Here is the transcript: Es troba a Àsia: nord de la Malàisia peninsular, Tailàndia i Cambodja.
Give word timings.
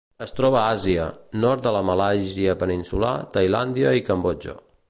Es 0.25 0.31
troba 0.37 0.55
a 0.61 0.71
Àsia: 0.77 1.03
nord 1.43 1.65
de 1.67 1.75
la 1.77 1.83
Malàisia 1.91 2.57
peninsular, 2.65 3.15
Tailàndia 3.37 3.97
i 4.01 4.07
Cambodja. 4.13 4.61